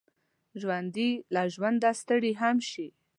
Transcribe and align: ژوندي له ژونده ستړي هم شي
ژوندي 0.61 1.09
له 1.33 1.41
ژونده 1.53 1.91
ستړي 2.01 2.31
هم 2.41 2.57
شي 2.69 2.87